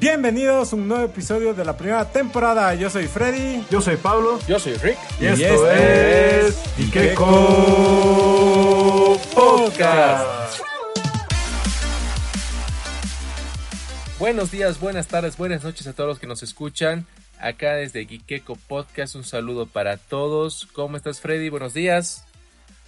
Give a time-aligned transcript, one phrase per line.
[0.00, 2.74] Bienvenidos a un nuevo episodio de la primera temporada.
[2.74, 3.64] Yo soy Freddy.
[3.70, 4.40] Yo soy Pablo.
[4.48, 4.98] Yo soy Rick.
[5.20, 7.30] Y, esto, es Ikeko
[9.34, 10.60] Podcast.
[14.18, 17.06] Buenos días, buenas tardes, buenas noches a todos los que nos escuchan.
[17.38, 20.66] Acá desde Gikeko Podcast, un saludo para todos.
[20.72, 21.50] ¿Cómo estás, Freddy?
[21.50, 22.24] Buenos días.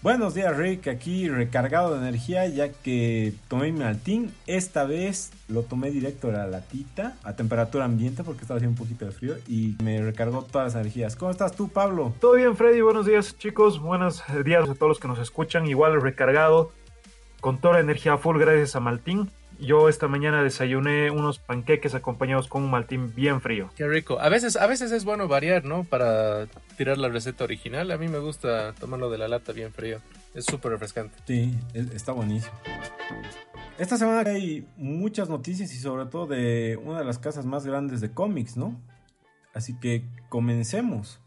[0.06, 0.86] Buenos días, Rick.
[0.86, 4.32] Aquí recargado de energía ya que tomé mi maltín.
[4.46, 8.86] Esta vez lo tomé directo a la latita a temperatura ambiente porque estaba haciendo un
[8.86, 11.16] poquito de frío y me recargó todas las energías.
[11.16, 12.14] ¿Cómo estás tú, Pablo?
[12.20, 12.82] Todo bien, Freddy.
[12.82, 13.80] Buenos días, chicos.
[13.80, 15.66] Buenos días a todos los que nos escuchan.
[15.66, 16.70] Igual recargado
[17.40, 19.28] con toda la energía full gracias a Maltín.
[19.58, 23.70] Yo esta mañana desayuné unos panqueques acompañados con un maltín bien frío.
[23.74, 24.20] Qué rico.
[24.20, 25.84] A veces, a veces es bueno variar, ¿no?
[25.84, 27.90] Para tirar la receta original.
[27.90, 30.00] A mí me gusta tomarlo de la lata bien frío.
[30.34, 31.18] Es súper refrescante.
[31.26, 32.54] Sí, está buenísimo.
[33.78, 38.00] Esta semana hay muchas noticias y sobre todo de una de las casas más grandes
[38.00, 38.78] de cómics, ¿no?
[39.54, 41.20] Así que comencemos.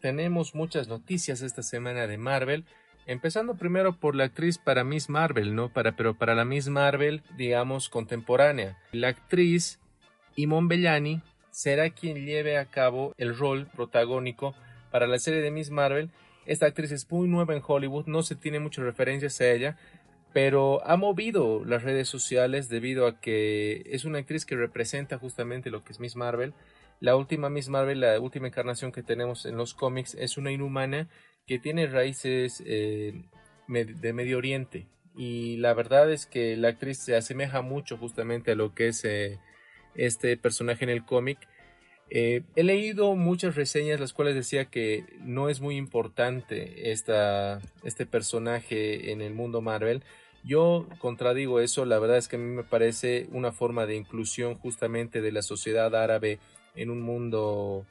[0.00, 2.66] Tenemos muchas noticias esta semana de Marvel.
[3.08, 5.72] Empezando primero por la actriz para Miss Marvel, ¿no?
[5.72, 8.76] Para, pero para la Miss Marvel, digamos, contemporánea.
[8.92, 9.80] La actriz
[10.36, 14.54] Imon Bellani será quien lleve a cabo el rol protagónico
[14.90, 16.10] para la serie de Miss Marvel.
[16.44, 19.78] Esta actriz es muy nueva en Hollywood, no se tiene muchas referencias a ella,
[20.34, 25.70] pero ha movido las redes sociales debido a que es una actriz que representa justamente
[25.70, 26.52] lo que es Miss Marvel.
[27.00, 31.08] La última Miss Marvel, la última encarnación que tenemos en los cómics, es una inhumana
[31.48, 33.24] que tiene raíces eh,
[33.66, 34.86] de Medio Oriente.
[35.16, 39.04] Y la verdad es que la actriz se asemeja mucho justamente a lo que es
[39.04, 39.40] eh,
[39.96, 41.38] este personaje en el cómic.
[42.10, 48.06] Eh, he leído muchas reseñas las cuales decía que no es muy importante esta, este
[48.06, 50.04] personaje en el mundo Marvel.
[50.44, 54.54] Yo contradigo eso, la verdad es que a mí me parece una forma de inclusión
[54.54, 56.38] justamente de la sociedad árabe
[56.76, 57.86] en un mundo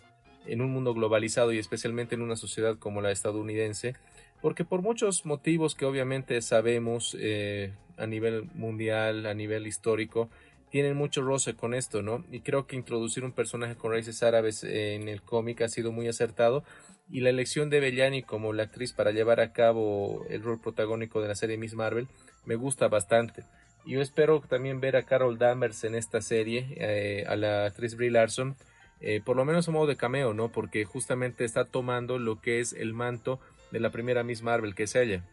[0.47, 3.95] en un mundo globalizado y especialmente en una sociedad como la estadounidense,
[4.41, 10.29] porque por muchos motivos que obviamente sabemos eh, a nivel mundial, a nivel histórico,
[10.69, 12.25] tienen mucho roce con esto, ¿no?
[12.31, 16.07] Y creo que introducir un personaje con raíces árabes en el cómic ha sido muy
[16.07, 16.63] acertado
[17.09, 21.21] y la elección de Bellani como la actriz para llevar a cabo el rol protagónico
[21.21, 22.07] de la serie Miss Marvel
[22.45, 23.43] me gusta bastante.
[23.85, 28.11] Yo espero también ver a Carol Danvers en esta serie, eh, a la actriz Brie
[28.11, 28.57] Larson,
[29.01, 30.49] eh, por lo menos a modo de cameo, ¿no?
[30.49, 33.39] Porque justamente está tomando lo que es el manto
[33.71, 35.23] de la primera Miss Marvel, que es ella.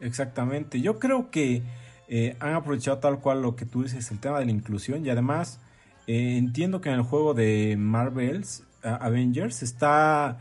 [0.00, 0.80] Exactamente.
[0.80, 1.62] Yo creo que
[2.08, 5.10] eh, han aprovechado tal cual lo que tú dices, el tema de la inclusión y
[5.10, 5.60] además
[6.06, 10.38] eh, entiendo que en el juego de Marvels Avengers está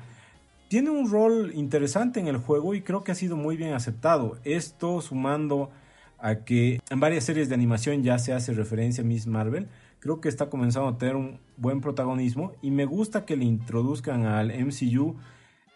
[0.67, 4.37] tiene un rol interesante en el juego y creo que ha sido muy bien aceptado.
[4.43, 5.71] Esto sumando
[6.19, 9.67] a que en varias series de animación ya se hace referencia a Miss Marvel
[10.05, 14.27] creo que está comenzando a tener un buen protagonismo y me gusta que le introduzcan
[14.27, 15.15] al MCU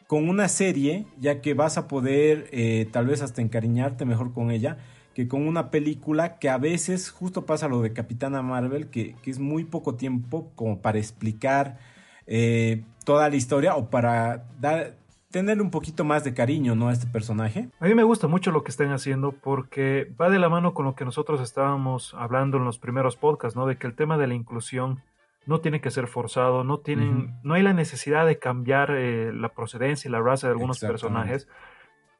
[0.06, 4.52] con una serie, ya que vas a poder eh, tal vez hasta encariñarte mejor con
[4.52, 4.78] ella
[5.16, 9.40] que con una película que a veces justo pasa lo de Capitana Marvel, que, es
[9.40, 11.80] muy poco tiempo como para explicar
[12.28, 14.99] eh, toda la historia o para dar,
[15.32, 16.90] tenerle un poquito más de cariño, ¿no?
[16.90, 17.70] A este personaje.
[17.80, 20.86] A mí me gusta mucho lo que están haciendo porque va de la mano con
[20.86, 23.66] lo que nosotros estábamos hablando en los primeros podcasts, ¿no?
[23.66, 25.04] De que el tema de la inclusión
[25.46, 29.50] no tiene que ser forzado, no tienen, no hay la necesidad de cambiar eh, la
[29.50, 31.48] procedencia y la raza de algunos personajes,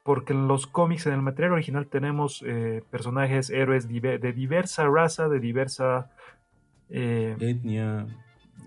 [0.04, 5.30] porque en los cómics, en el material original tenemos eh, personajes, héroes de diversa raza,
[5.30, 6.12] de diversa
[6.90, 8.08] eh, etnia,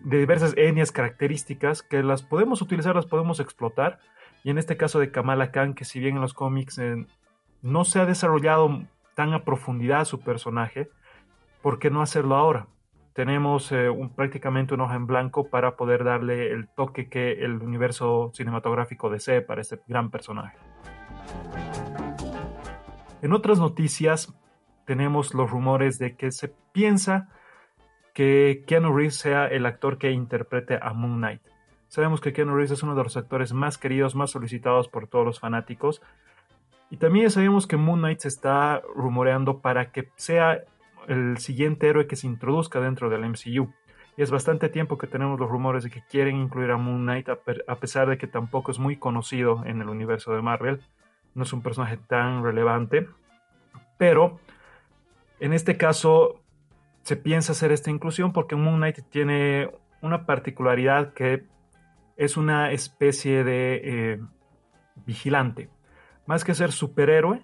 [0.04, 3.98] de diversas etnias características que las podemos utilizar, las podemos explotar
[4.44, 7.06] y en este caso de Kamala Khan, que si bien en los cómics eh,
[7.62, 8.82] no se ha desarrollado
[9.14, 10.90] tan a profundidad su personaje,
[11.62, 12.66] ¿por qué no hacerlo ahora?
[13.12, 17.62] Tenemos eh, un, prácticamente una hoja en blanco para poder darle el toque que el
[17.62, 20.56] universo cinematográfico desee para este gran personaje.
[23.20, 24.34] En otras noticias
[24.86, 27.28] tenemos los rumores de que se piensa
[28.14, 31.51] que Keanu Reeves sea el actor que interprete a Moon Knight.
[31.92, 35.26] Sabemos que Keanu Reeves es uno de los actores más queridos, más solicitados por todos
[35.26, 36.00] los fanáticos.
[36.88, 40.62] Y también sabemos que Moon Knight se está rumoreando para que sea
[41.06, 43.74] el siguiente héroe que se introduzca dentro del MCU.
[44.16, 47.28] Y es bastante tiempo que tenemos los rumores de que quieren incluir a Moon Knight,
[47.28, 50.80] a pesar de que tampoco es muy conocido en el universo de Marvel.
[51.34, 53.06] No es un personaje tan relevante.
[53.98, 54.40] Pero
[55.40, 56.40] en este caso
[57.02, 61.52] se piensa hacer esta inclusión porque Moon Knight tiene una particularidad que
[62.16, 64.20] es una especie de eh,
[65.06, 65.70] vigilante.
[66.26, 67.42] Más que ser superhéroe,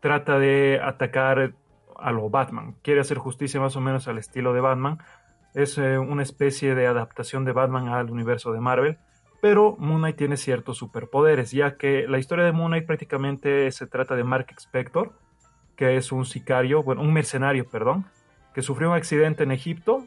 [0.00, 1.54] trata de atacar
[1.96, 2.76] a lo Batman.
[2.82, 4.98] Quiere hacer justicia más o menos al estilo de Batman.
[5.54, 8.98] Es eh, una especie de adaptación de Batman al universo de Marvel.
[9.40, 13.86] Pero Moon Knight tiene ciertos superpoderes, ya que la historia de Moon Knight prácticamente se
[13.86, 15.12] trata de Mark Spector,
[15.76, 18.06] que es un sicario, bueno, un mercenario, perdón,
[18.54, 20.06] que sufrió un accidente en Egipto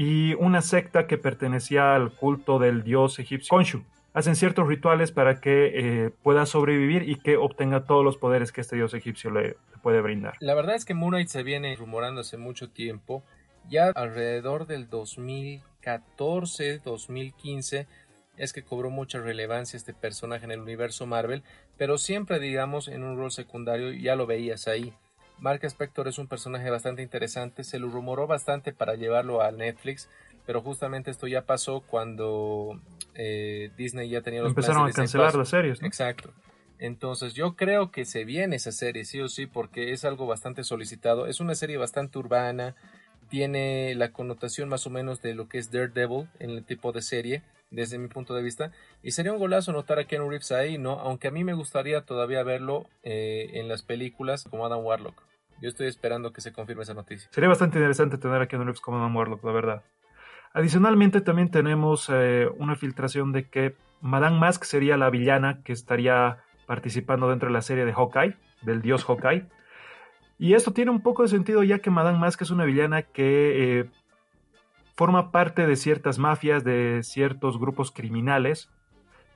[0.00, 3.84] y una secta que pertenecía al culto del dios egipcio Khonshu.
[4.14, 8.62] Hacen ciertos rituales para que eh, pueda sobrevivir y que obtenga todos los poderes que
[8.62, 10.38] este dios egipcio le, puede brindar.
[10.40, 13.22] La verdad es que Moon se viene rumorando hace mucho tiempo,
[13.68, 17.86] ya alrededor del 2014, 2015
[18.38, 21.42] es que cobró mucha relevancia este personaje en el universo Marvel,
[21.76, 24.94] pero siempre digamos en un rol secundario ya lo veías ahí.
[25.40, 30.08] Mark Spector es un personaje bastante interesante, se lo rumoró bastante para llevarlo a Netflix,
[30.46, 32.78] pero justamente esto ya pasó cuando
[33.14, 35.82] eh, Disney ya tenía los Empezaron a cancelar las series.
[35.82, 36.32] Exacto.
[36.78, 40.64] Entonces yo creo que se viene esa serie, sí o sí, porque es algo bastante
[40.64, 41.26] solicitado.
[41.26, 42.74] Es una serie bastante urbana,
[43.28, 47.02] tiene la connotación más o menos de lo que es Daredevil en el tipo de
[47.02, 48.72] serie, desde mi punto de vista.
[49.02, 50.98] Y sería un golazo notar a Ken Reeves ahí, ¿no?
[51.00, 55.29] Aunque a mí me gustaría todavía verlo eh, en las películas como Adam Warlock.
[55.60, 57.28] Yo estoy esperando que se confirme esa noticia.
[57.32, 59.82] Sería bastante interesante tener a Keanu Reeves como Adam Warlock, la verdad.
[60.52, 66.38] Adicionalmente también tenemos eh, una filtración de que Madame Mask sería la villana que estaría
[66.66, 69.46] participando dentro de la serie de Hawkeye, del dios Hawkeye.
[70.38, 73.80] Y esto tiene un poco de sentido ya que Madame Mask es una villana que
[73.80, 73.90] eh,
[74.96, 78.70] forma parte de ciertas mafias, de ciertos grupos criminales.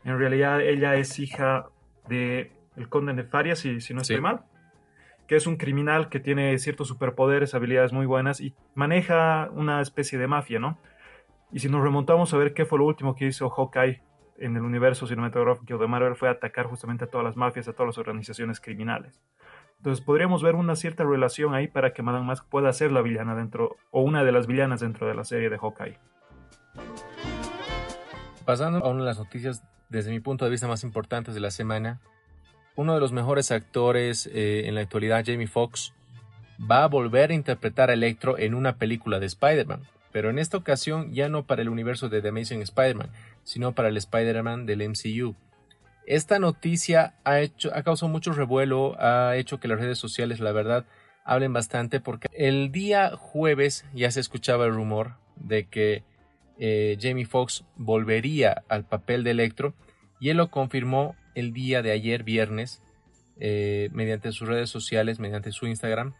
[0.04, 1.66] En realidad ella es hija
[2.08, 4.44] de el conde Nefaria, si, si no estoy mal
[5.26, 10.18] que es un criminal que tiene ciertos superpoderes, habilidades muy buenas y maneja una especie
[10.18, 10.78] de mafia, ¿no?
[11.52, 14.02] Y si nos remontamos a ver qué fue lo último que hizo Hawkeye
[14.38, 17.88] en el universo cinematográfico de Marvel fue atacar justamente a todas las mafias, a todas
[17.88, 19.20] las organizaciones criminales.
[19.78, 23.34] Entonces podríamos ver una cierta relación ahí para que Madame Mask pueda ser la villana
[23.34, 25.98] dentro, o una de las villanas dentro de la serie de Hawkeye.
[28.44, 31.50] Pasando a una de las noticias desde mi punto de vista más importantes de la
[31.50, 32.00] semana,
[32.76, 35.92] uno de los mejores actores eh, en la actualidad, Jamie Foxx,
[36.58, 39.82] va a volver a interpretar a Electro en una película de Spider-Man,
[40.12, 43.10] pero en esta ocasión ya no para el universo de The Amazing Spider-Man,
[43.42, 45.34] sino para el Spider-Man del MCU.
[46.06, 50.52] Esta noticia ha, hecho, ha causado mucho revuelo, ha hecho que las redes sociales, la
[50.52, 50.84] verdad,
[51.24, 56.04] hablen bastante porque el día jueves ya se escuchaba el rumor de que
[56.58, 59.74] eh, Jamie Foxx volvería al papel de Electro
[60.20, 62.82] y él lo confirmó el día de ayer, viernes,
[63.40, 66.14] eh, mediante sus redes sociales, mediante su Instagram,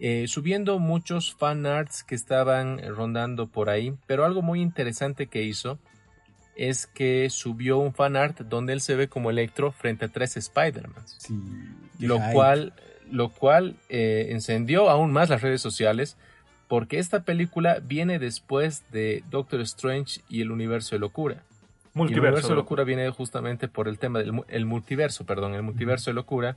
[0.00, 5.42] eh, subiendo muchos fan arts que estaban rondando por ahí, pero algo muy interesante que
[5.42, 5.78] hizo
[6.56, 10.36] es que subió un fan art donde él se ve como Electro frente a tres
[10.36, 11.04] Spider-Man.
[11.98, 12.72] lo, cual,
[13.10, 16.16] lo cual eh, encendió aún más las redes sociales
[16.68, 21.44] porque esta película viene después de Doctor Strange y el universo de locura.
[21.94, 22.20] Multiverso.
[22.20, 26.10] el universo de locura viene justamente por el tema del el multiverso, perdón, el multiverso
[26.10, 26.56] de locura.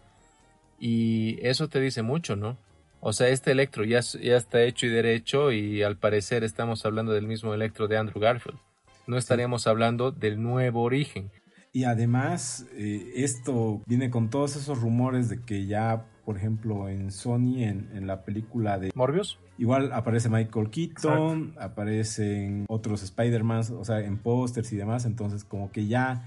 [0.79, 2.57] Y eso te dice mucho, ¿no?
[2.99, 7.13] O sea, este Electro ya, ya está hecho y derecho y al parecer estamos hablando
[7.13, 8.59] del mismo Electro de Andrew Garfield.
[9.05, 11.31] No estaríamos hablando del nuevo origen.
[11.71, 17.09] Y además, eh, esto viene con todos esos rumores de que ya, por ejemplo, en
[17.09, 23.85] Sony, en, en la película de Morbius, Igual aparece Michael Keaton, aparecen otros Spider-Man, o
[23.85, 25.05] sea, en pósters y demás.
[25.05, 26.25] Entonces, como que ya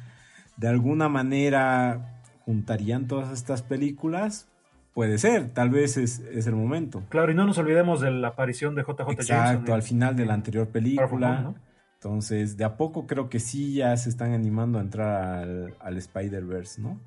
[0.57, 4.49] de alguna manera juntarían todas estas películas.
[4.95, 7.05] Puede ser, tal vez es, el momento.
[7.11, 10.33] Claro, y no nos olvidemos de la aparición de JJ Exacto, al final de la
[10.35, 11.55] anterior película.
[11.95, 15.99] Entonces, de a poco creo que sí ya se están animando a entrar al, al
[15.99, 16.99] Spider-Verse, ¿no?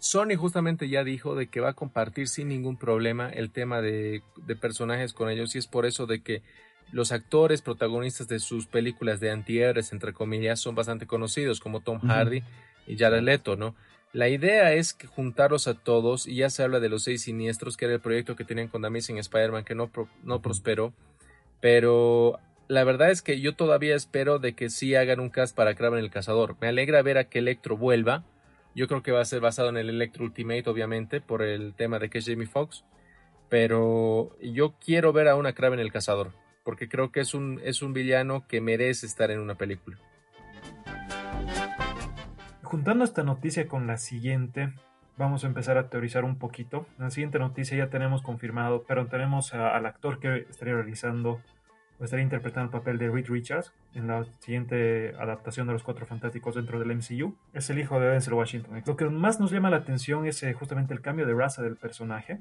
[0.00, 4.22] Sony justamente ya dijo de que va a compartir sin ningún problema el tema de,
[4.60, 6.42] personajes con ellos y es por eso de que
[6.90, 12.00] los actores protagonistas de sus películas de antihéroes, entre comillas, son bastante conocidos como Tom
[12.00, 12.42] Hardy
[12.86, 13.76] y Jared Leto, ¿no?
[14.12, 17.76] La idea es que juntarlos a todos y ya se habla de los seis siniestros,
[17.76, 19.90] que era el proyecto que tenían con Amazing Spider-Man que no,
[20.24, 20.92] no prosperó,
[21.60, 25.74] pero la verdad es que yo todavía espero de que sí hagan un cast para
[25.74, 26.56] Kraven el Cazador.
[26.60, 28.24] Me alegra ver a que Electro vuelva,
[28.74, 31.98] yo creo que va a ser basado en el Electro Ultimate, obviamente, por el tema
[31.98, 32.84] de que es Jamie Foxx.
[33.48, 37.82] Pero yo quiero ver a una Kraven el Cazador, porque creo que es un, es
[37.82, 39.98] un villano que merece estar en una película.
[42.62, 44.72] Juntando esta noticia con la siguiente,
[45.16, 46.86] vamos a empezar a teorizar un poquito.
[46.98, 51.40] La siguiente noticia ya tenemos confirmado, pero tenemos al actor que estaría realizando
[52.04, 56.54] estaría interpretando el papel de Reed Richards en la siguiente adaptación de Los Cuatro Fantásticos
[56.54, 57.36] dentro del MCU.
[57.52, 58.82] Es el hijo de Denzel Washington.
[58.86, 61.76] Lo que más nos llama la atención es eh, justamente el cambio de raza del
[61.76, 62.40] personaje.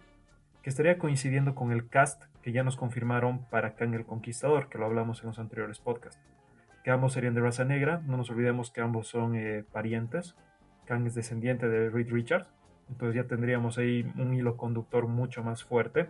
[0.61, 4.77] que estaría coincidiendo con el cast que ya nos confirmaron para Kang el Conquistador, que
[4.77, 6.21] lo hablamos en los anteriores podcasts.
[6.83, 10.35] Que ambos serían de raza negra, no nos olvidemos que ambos son eh, parientes.
[10.85, 12.47] Kang es descendiente de Reed Richards,
[12.89, 16.07] entonces ya tendríamos ahí un hilo conductor mucho más fuerte.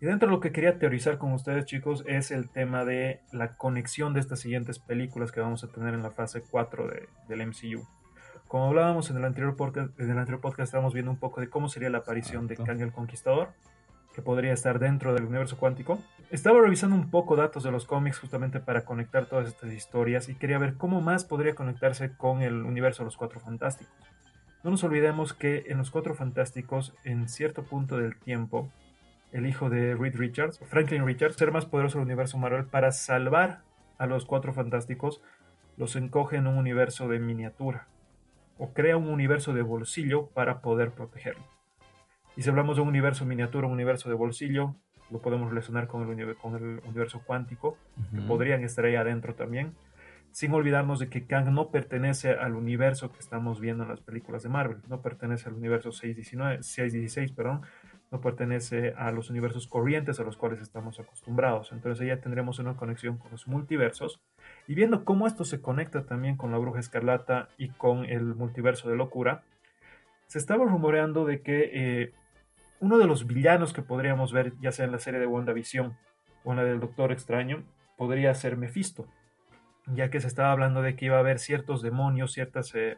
[0.00, 3.56] Y dentro de lo que quería teorizar con ustedes, chicos, es el tema de la
[3.56, 6.90] conexión de estas siguientes películas que vamos a tener en la fase 4
[7.28, 7.86] del MCU.
[8.48, 11.50] Como hablábamos en el anterior podcast, en el anterior podcast estábamos viendo un poco de
[11.50, 13.50] cómo sería la aparición de Kang el Conquistador,
[14.14, 15.98] que podría estar dentro del universo cuántico.
[16.30, 20.34] Estaba revisando un poco datos de los cómics justamente para conectar todas estas historias y
[20.34, 23.94] quería ver cómo más podría conectarse con el universo de los Cuatro Fantásticos.
[24.64, 28.72] No nos olvidemos que en los Cuatro Fantásticos, en cierto punto del tiempo,
[29.32, 33.62] el hijo de Reed Richards, Franklin Richards, ser más poderoso del universo Marvel para salvar
[33.98, 35.22] a los Cuatro Fantásticos,
[35.76, 37.86] los encoge en un universo de miniatura
[38.58, 41.44] o crea un universo de bolsillo para poder protegerlo.
[42.36, 44.74] Y si hablamos de un universo miniatura, un universo de bolsillo,
[45.10, 47.76] lo podemos relacionar con el, con el universo cuántico,
[48.14, 49.74] que podrían estar ahí adentro también
[50.32, 54.42] sin olvidarnos de que Kang no pertenece al universo que estamos viendo en las películas
[54.42, 57.62] de Marvel, no pertenece al universo 619, 616, perdón,
[58.10, 61.72] no pertenece a los universos corrientes a los cuales estamos acostumbrados.
[61.72, 64.20] Entonces ya tendremos una conexión con los multiversos
[64.66, 68.88] y viendo cómo esto se conecta también con la Bruja Escarlata y con el multiverso
[68.88, 69.42] de locura,
[70.26, 72.12] se estaba rumoreando de que eh,
[72.80, 75.96] uno de los villanos que podríamos ver, ya sea en la serie de WandaVision
[76.44, 77.64] o en la del Doctor Extraño,
[77.96, 79.06] podría ser Mephisto
[79.94, 82.96] ya que se estaba hablando de que iba a haber ciertos demonios, ciertas eh,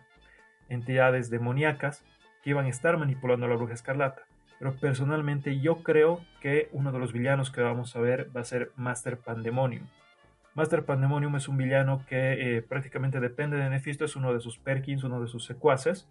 [0.69, 2.05] entidades demoníacas
[2.43, 4.23] que iban a estar manipulando a la bruja escarlata.
[4.63, 8.45] Pero personalmente yo creo que uno de los villanos que vamos a ver va a
[8.45, 9.89] ser Master Pandemonium.
[10.55, 14.61] Master Pandemonium es un villano que eh, prácticamente depende de Nefisto, es uno de sus
[14.61, 16.09] Perkins, uno de sus secuaces.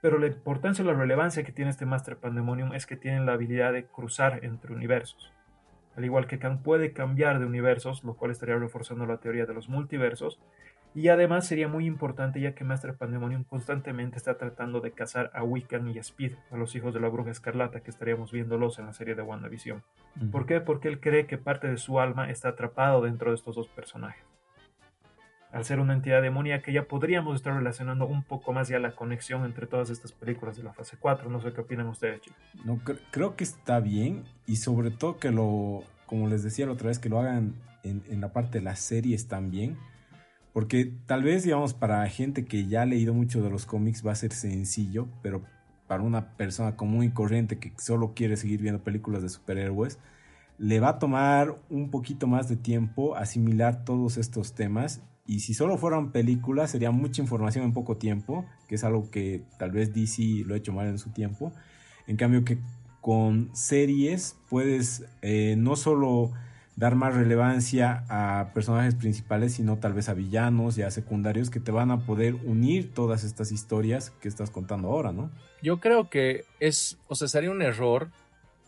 [0.00, 3.34] Pero la importancia y la relevancia que tiene este Master Pandemonium es que tiene la
[3.34, 5.30] habilidad de cruzar entre universos.
[5.98, 9.52] Al igual que Kang puede cambiar de universos, lo cual estaría reforzando la teoría de
[9.52, 10.40] los multiversos.
[10.94, 15.44] Y además sería muy importante ya que Master Pandemonium constantemente está tratando de cazar a
[15.44, 18.86] Wiccan y a Speed, a los hijos de la bruja escarlata que estaríamos viéndolos en
[18.86, 19.84] la serie de WandaVision.
[20.32, 20.60] ¿Por qué?
[20.60, 24.24] Porque él cree que parte de su alma está atrapado dentro de estos dos personajes.
[25.52, 29.44] Al ser una entidad demoníaca ya podríamos estar relacionando un poco más ya la conexión
[29.44, 31.28] entre todas estas películas de la fase 4.
[31.28, 32.38] No sé qué opinan ustedes, chicos.
[32.64, 32.80] No,
[33.10, 37.00] creo que está bien y sobre todo que lo, como les decía la otra vez,
[37.00, 39.76] que lo hagan en, en, la parte de las series también.
[40.52, 44.12] Porque tal vez, digamos, para gente que ya ha leído mucho de los cómics va
[44.12, 45.42] a ser sencillo, pero
[45.86, 49.98] para una persona común y corriente que solo quiere seguir viendo películas de superhéroes,
[50.58, 55.54] le va a tomar un poquito más de tiempo asimilar todos estos temas y si
[55.54, 59.94] solo fueran películas, sería mucha información en poco tiempo, que es algo que tal vez
[59.94, 61.52] DC lo ha hecho mal en su tiempo.
[62.08, 62.58] En cambio que
[63.00, 66.32] con series puedes eh, no solo
[66.80, 71.60] dar más relevancia a personajes principales, sino tal vez a villanos y a secundarios que
[71.60, 75.30] te van a poder unir todas estas historias que estás contando ahora, ¿no?
[75.62, 78.08] Yo creo que es, o sea, sería un error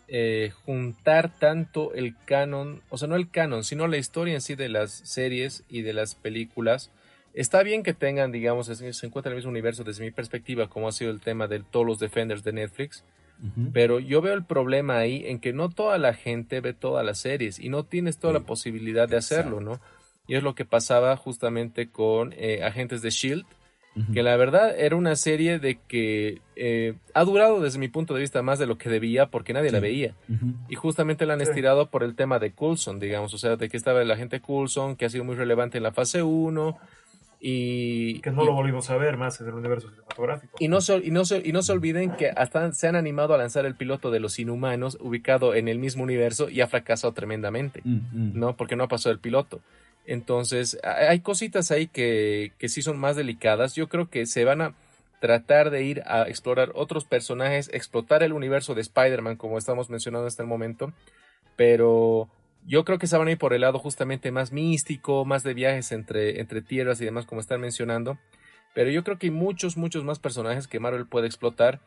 [0.09, 4.57] eh, juntar tanto el canon, o sea, no el canon, sino la historia en sí
[4.57, 6.90] de las series y de las películas.
[7.33, 10.87] Está bien que tengan, digamos, se encuentra en el mismo universo desde mi perspectiva, como
[10.87, 13.04] ha sido el tema de todos los Defenders de Netflix.
[13.73, 17.19] Pero yo veo el problema ahí en que no toda la gente ve todas las
[17.19, 19.81] series y no tienes toda la posibilidad de hacerlo, ¿no?
[20.29, 23.45] Y es lo que pasaba justamente con eh, Agentes de Shield,
[24.15, 28.21] que la verdad era una serie de que eh, ha durado desde mi punto de
[28.21, 30.15] vista más de lo que debía porque nadie la veía.
[30.69, 33.77] Y justamente la han estirado por el tema de Coulson, digamos, o sea, de que
[33.77, 36.79] estaba el agente Coulson, que ha sido muy relevante en la fase 1.
[37.45, 40.57] Y, que no lo volvimos a ver más en el universo cinematográfico.
[40.61, 43.37] Y no, se, y, no y no se olviden que hasta se han animado a
[43.37, 47.81] lanzar el piloto de los inhumanos ubicado en el mismo universo y ha fracasado tremendamente,
[47.83, 48.33] mm, mm.
[48.39, 48.57] ¿no?
[48.57, 49.61] Porque no ha pasado el piloto.
[50.07, 53.75] Entonces, hay cositas ahí que, que sí son más delicadas.
[53.75, 54.75] Yo creo que se van a
[55.19, 60.29] tratar de ir a explorar otros personajes, explotar el universo de Spider-Man, como estamos mencionando
[60.29, 60.93] hasta el momento,
[61.57, 62.29] pero
[62.66, 65.54] yo creo que se van a ir por el lado justamente más místico, más de
[65.54, 68.19] viajes entre, entre tierras y demás, como están mencionando.
[68.75, 71.81] Pero yo creo que hay muchos, muchos más personajes que Marvel puede explotar.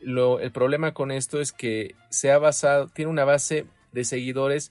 [0.00, 4.70] Lo, el problema con esto es que se ha basado, tiene una base de seguidores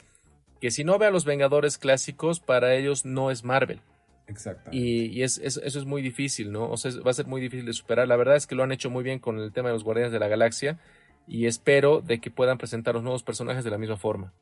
[0.59, 3.81] que si no ve a los Vengadores clásicos, para ellos no es Marvel.
[4.27, 4.69] Exacto.
[4.71, 6.69] Y, eso es muy difícil, ¿no?
[6.69, 8.07] O sea, va a ser muy difícil de superar.
[8.07, 10.13] La verdad es que lo han hecho muy bien con el tema de los Guardianes
[10.13, 10.79] de la Galaxia
[11.27, 14.33] y espero de que puedan presentar los nuevos personajes de la misma forma.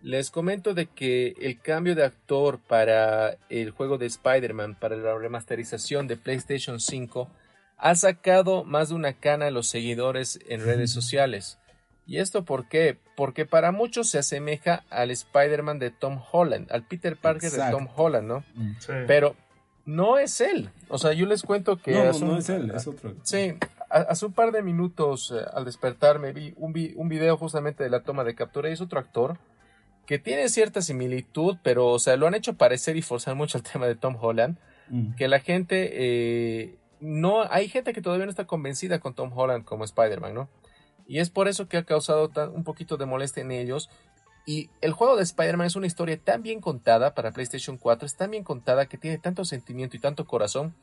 [0.00, 5.16] Les comento de que el cambio de actor para el juego de Spider-Man, para la
[5.18, 7.28] remasterización de PlayStation 5,
[7.76, 11.58] ha sacado más de una cana a los seguidores en redes sociales.
[12.06, 12.96] ¿Y esto por qué?
[13.16, 17.88] Porque para muchos se asemeja al Spider-Man de Tom Holland, al Peter Parker de Tom
[17.94, 18.44] Holland, ¿no?
[18.54, 18.92] Mm, sí.
[19.06, 19.36] Pero
[19.84, 20.70] no es él.
[20.88, 21.92] O sea, yo les cuento que...
[21.92, 23.14] No, hace no un- es él, es otro.
[23.24, 23.54] Sí,
[23.90, 27.90] hace un par de minutos eh, al despertarme vi un, vi- un video justamente de
[27.90, 29.38] la toma de captura y es otro actor
[30.06, 33.64] que tiene cierta similitud, pero o sea, lo han hecho parecer y forzar mucho el
[33.72, 34.58] tema de Tom Holland,
[34.90, 35.16] Mm.
[35.16, 39.66] que la gente eh, no hay gente que todavía no está convencida con Tom Holland
[39.66, 40.48] como Spider-Man, ¿no?
[41.06, 43.90] Y es por eso que ha causado tan- un poquito de molestia en ellos.
[44.46, 48.16] Y el juego de Spider-Man es una historia tan bien contada para PlayStation 4, es
[48.16, 50.74] tan bien contada que tiene tanto sentimiento y tanto corazón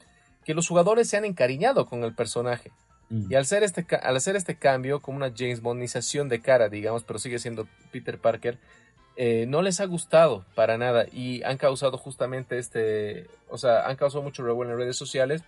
[0.44, 2.72] que los jugadores se han encariñado con el personaje.
[3.10, 3.32] Mm.
[3.32, 7.04] Y al hacer este, al hacer este cambio, como una James Bondización de cara, digamos,
[7.04, 8.58] pero sigue siendo Peter Parker,
[9.18, 13.96] eh, no les ha gustado para nada y han causado justamente este, o sea, han
[13.96, 15.44] causado mucho revuelo en redes sociales,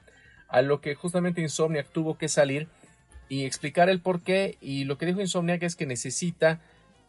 [0.48, 2.68] a lo que justamente Insomniac tuvo que salir
[3.28, 6.62] y explicar el por qué y lo que dijo Insomniac es que necesita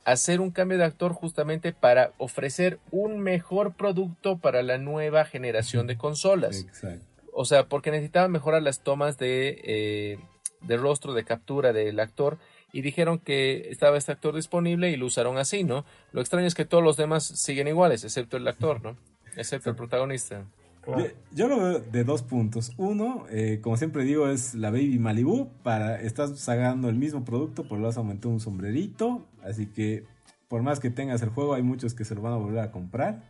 [0.05, 5.87] hacer un cambio de actor justamente para ofrecer un mejor producto para la nueva generación
[5.87, 6.63] de consolas.
[6.63, 7.05] Exacto.
[7.33, 10.19] O sea, porque necesitaban mejorar las tomas de, eh,
[10.61, 12.39] de rostro, de captura del actor.
[12.73, 15.85] Y dijeron que estaba este actor disponible y lo usaron así, ¿no?
[16.13, 18.97] Lo extraño es que todos los demás siguen iguales, excepto el actor, ¿no?
[19.37, 20.45] Excepto el protagonista.
[20.83, 21.05] Claro.
[21.05, 22.73] Yo, yo lo veo de dos puntos.
[22.77, 25.49] Uno, eh, como siempre digo, es la Baby Malibu.
[25.63, 29.27] Para, estás sacando el mismo producto, pero le has aumentado un sombrerito.
[29.43, 30.05] Así que,
[30.49, 32.71] por más que tengas el juego, hay muchos que se lo van a volver a
[32.71, 33.23] comprar.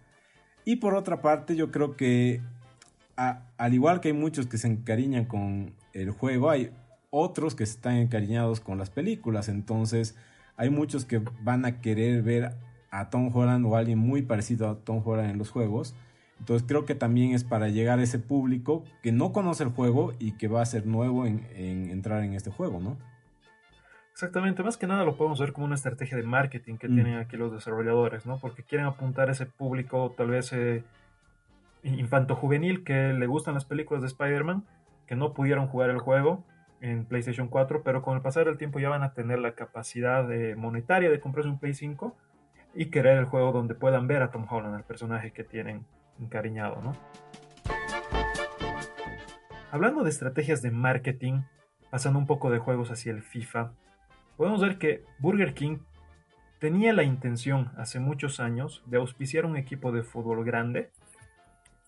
[0.64, 2.40] Y por otra parte, yo creo que,
[3.16, 6.70] a- al igual que hay muchos que se encariñan con el juego, hay
[7.10, 9.48] otros que están encariñados con las películas.
[9.48, 10.16] Entonces,
[10.56, 12.52] hay muchos que van a querer ver
[12.90, 15.94] a Tom Holland o a alguien muy parecido a Tom Holland en los juegos.
[16.38, 20.12] Entonces creo que también es para llegar a ese público que no conoce el juego
[20.18, 22.96] y que va a ser nuevo en, en entrar en este juego, ¿no?
[24.12, 26.94] Exactamente, más que nada lo podemos ver como una estrategia de marketing que Mm.
[26.94, 28.38] tienen aquí los desarrolladores, ¿no?
[28.38, 30.82] Porque quieren apuntar a ese público tal vez eh,
[31.84, 34.64] infanto-juvenil que le gustan las películas de Spider-Man,
[35.06, 36.44] que no pudieron jugar el juego
[36.80, 40.30] en PlayStation 4, pero con el pasar del tiempo ya van a tener la capacidad
[40.32, 42.16] eh, monetaria de comprarse un Play 5
[42.74, 45.84] y querer el juego donde puedan ver a Tom Holland, el personaje que tienen
[46.20, 46.96] encariñado, ¿no?
[49.70, 51.42] Hablando de estrategias de marketing,
[51.90, 53.72] pasando un poco de juegos hacia el FIFA,
[54.36, 55.78] podemos ver que Burger King
[56.58, 60.90] tenía la intención hace muchos años de auspiciar un equipo de fútbol grande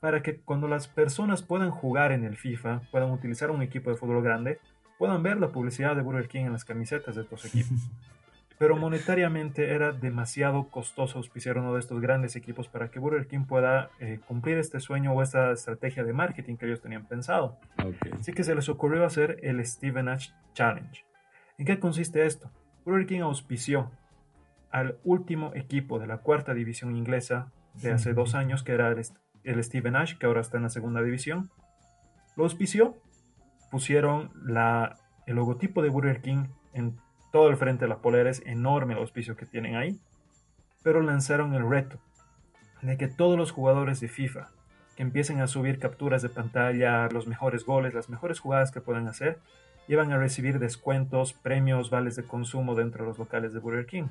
[0.01, 3.97] para que cuando las personas puedan jugar en el FIFA, puedan utilizar un equipo de
[3.97, 4.59] fútbol grande,
[5.01, 7.91] puedan ver la publicidad de Burger King en las camisetas de estos equipos.
[8.59, 13.47] Pero monetariamente era demasiado costoso auspiciar uno de estos grandes equipos para que Burger King
[13.47, 17.59] pueda eh, cumplir este sueño o esta estrategia de marketing que ellos tenían pensado.
[17.83, 18.13] Ok.
[18.21, 21.03] Así que se les ocurrió hacer el Steven Nash Challenge.
[21.57, 22.51] ¿En qué consiste esto?
[22.85, 23.91] Burger King auspició
[24.71, 29.03] al último equipo de la cuarta división inglesa de hace dos años, que era el,
[29.45, 31.51] el Steven Nash, que ahora está en la segunda división.
[32.37, 32.99] Lo auspició,
[33.71, 36.99] pusieron la, el logotipo de Burger King en
[37.33, 39.99] todo el frente de la polera, es enorme el auspicio que tienen ahí,
[40.83, 41.99] pero lanzaron el reto
[42.83, 44.49] de que todos los jugadores de FIFA
[44.97, 49.07] que empiecen a subir capturas de pantalla, los mejores goles, las mejores jugadas que puedan
[49.07, 49.39] hacer,
[49.87, 54.09] iban a recibir descuentos, premios, vales de consumo dentro de los locales de Burger King.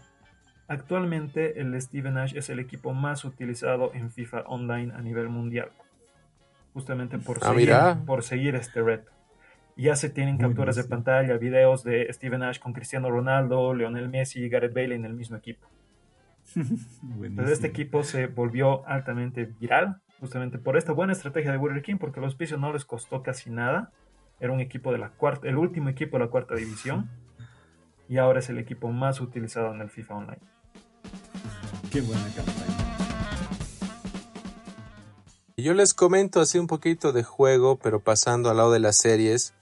[0.67, 5.69] Actualmente el Steven Nash es el equipo más utilizado en FIFA Online a nivel mundial.
[6.73, 9.11] Justamente por, Ah, seguir, por seguir este reto.
[9.79, 10.89] Ya se tienen Muy capturas de sí.
[10.89, 15.13] pantalla, videos de Steven Nash con Cristiano Ronaldo, Lionel Messi y Gareth Bale en el
[15.13, 15.69] mismo equipo.
[16.55, 21.95] Entonces este equipo se volvió altamente viral, justamente por esta buena estrategia de Burger King,
[21.97, 23.93] porque el auspicio no les costó casi nada.
[24.41, 27.09] Era un equipo de la cuarta, el último equipo de la cuarta división,
[28.09, 30.41] y ahora es el equipo más utilizado en el FIFA Online.
[31.89, 32.79] Qué buena campaña.
[35.55, 39.53] Yo les comento así un poquito de juego, pero pasando al lado de las series,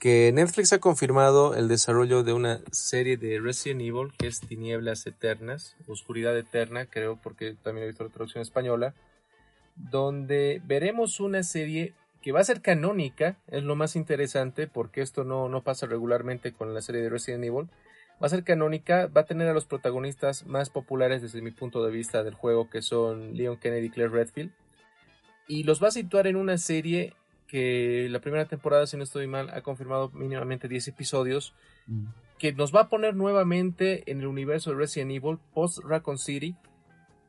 [0.00, 5.06] que Netflix ha confirmado el desarrollo de una serie de Resident Evil que es Tinieblas
[5.06, 8.94] Eternas, Oscuridad Eterna, creo, porque también he visto la traducción española,
[9.76, 15.24] donde veremos una serie que va a ser canónica, es lo más interesante, porque esto
[15.24, 17.68] no, no pasa regularmente con la serie de Resident Evil.
[18.22, 21.84] Va a ser canónica, va a tener a los protagonistas más populares desde mi punto
[21.84, 24.52] de vista del juego, que son Leon Kennedy y Claire Redfield
[25.50, 27.12] y los va a situar en una serie
[27.50, 31.54] que la primera temporada, si no estoy mal, ha confirmado mínimamente 10 episodios,
[31.86, 32.04] Mm.
[32.38, 36.54] que nos va a poner nuevamente en el universo de Resident Evil post Raccoon City,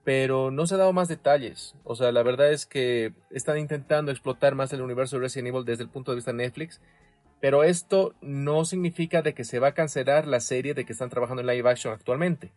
[0.03, 1.73] pero no se ha dado más detalles.
[1.83, 5.65] O sea, la verdad es que están intentando explotar más el universo de Resident Evil
[5.65, 6.79] desde el punto de vista de Netflix,
[7.39, 11.09] Pero esto no significa de que se va a cancelar la serie de que están
[11.09, 12.51] trabajando en live action actualmente.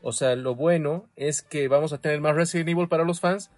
[0.00, 3.50] O sea, lo bueno es que vamos a tener más Resident Evil para los fans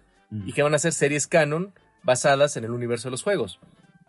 [0.45, 1.71] y que van a ser series canon
[2.03, 3.59] basadas en el universo de los juegos.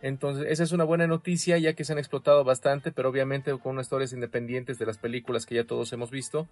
[0.02, 3.72] Entonces, esa es una buena noticia ya que se han explotado bastante, pero obviamente con
[3.72, 6.48] unas historias independientes de las películas que ya todos hemos visto.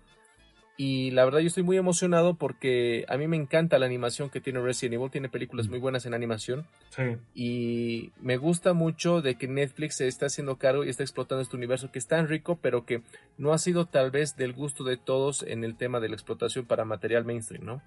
[0.81, 4.41] Y la verdad yo estoy muy emocionado porque a mí me encanta la animación que
[4.41, 6.67] tiene Resident Evil, tiene películas muy buenas en animación.
[6.91, 7.17] Sí.
[7.35, 11.57] Y me gusta mucho de que Netflix se está haciendo cargo y está explotando este
[11.57, 13.03] universo que es tan rico, pero que
[13.39, 16.65] no ha sido tal vez del gusto de todos en el tema de la explotación
[16.65, 17.83] para material mainstream, ¿no?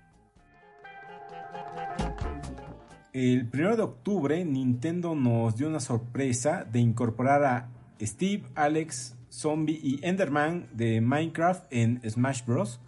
[3.13, 7.67] El 1 de octubre Nintendo nos dio una sorpresa de incorporar a
[7.99, 12.79] Steve, Alex, Zombie y Enderman de Minecraft en Smash Bros.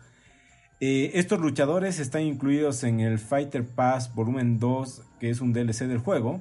[0.79, 5.87] Eh, estos luchadores están incluidos en el Fighter Pass Volumen 2, que es un DLC
[5.87, 6.39] del juego.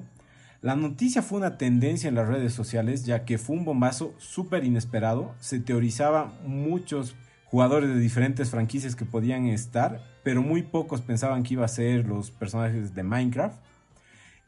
[0.61, 4.63] La noticia fue una tendencia en las redes sociales, ya que fue un bombazo súper
[4.63, 5.35] inesperado.
[5.41, 7.17] Se teorizaba muchos
[7.47, 12.07] jugadores de diferentes franquicias que podían estar, pero muy pocos pensaban que iba a ser
[12.07, 13.72] los personajes de Minecraft.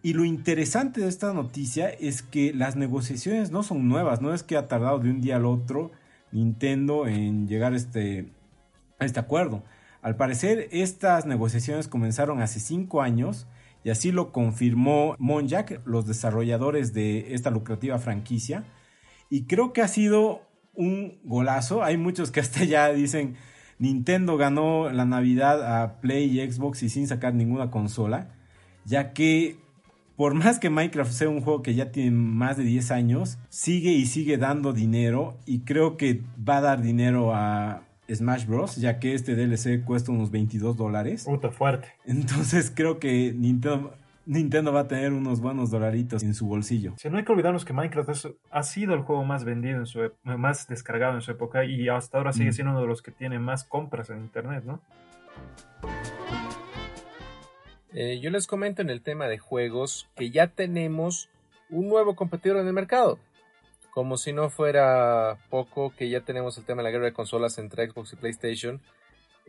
[0.06, 4.44] Y lo interesante de esta noticia es que las negociaciones no son nuevas, no es
[4.44, 5.94] que ha tardado de un día al otro
[6.32, 8.32] Nintendo en llegar a este,
[9.00, 9.64] este acuerdo.
[10.04, 13.48] Al parecer, estas negociaciones comenzaron hace cinco años
[13.84, 18.64] y así lo confirmó Monjack, los desarrolladores de esta lucrativa franquicia.
[19.32, 20.44] Y creo que ha sido
[20.76, 21.82] un golazo.
[21.84, 23.38] Hay muchos que hasta ya dicen
[23.80, 28.36] Nintendo ganó la Navidad a Play y Xbox y sin sacar ninguna consola,
[28.86, 29.65] ya que
[30.16, 33.92] por más que Minecraft sea un juego que ya tiene más de 10 años, sigue
[33.92, 37.82] y sigue dando dinero y creo que va a dar dinero a
[38.14, 41.26] Smash Bros, ya que este DLC cuesta unos 22 dólares.
[41.26, 41.90] Puta fuerte.
[42.06, 46.94] Entonces creo que Nintendo, va a tener unos buenos dolaritos en su bolsillo.
[46.98, 50.12] Si no hay que olvidarnos que Minecraft ha sido el juego más vendido, en su,
[50.24, 52.54] más descargado en su época y hasta ahora sigue mm.
[52.54, 54.82] siendo uno de los que tiene más compras en Internet, ¿no?
[57.98, 61.30] Eh, yo les comento en el tema de juegos que ya tenemos
[61.70, 63.20] un nuevo competidor en el mercado.
[63.92, 67.58] Como si no fuera poco que ya tenemos el tema de la guerra de consolas
[67.58, 68.82] entre Xbox y PlayStation.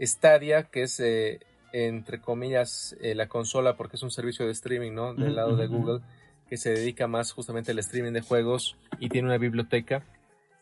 [0.00, 1.40] Stadia, que es eh,
[1.72, 5.12] entre comillas eh, la consola porque es un servicio de streaming, ¿no?
[5.14, 6.02] Del lado de Google,
[6.48, 10.04] que se dedica más justamente al streaming de juegos y tiene una biblioteca.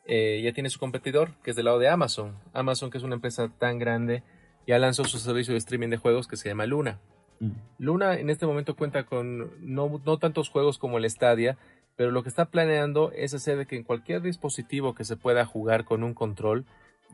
[0.07, 2.35] ya tiene su competidor, que es del lado de Amazon.
[2.55, 4.23] Amazon, que es una empresa tan grande,
[4.67, 6.99] ya lanzó su servicio de streaming de juegos que se llama Luna.
[7.79, 11.59] Luna en este momento cuenta con no, tantos juegos como el Stadia,
[11.97, 15.85] pero lo que está planeando es hacer que en cualquier dispositivo que se pueda jugar
[15.85, 16.65] con un control,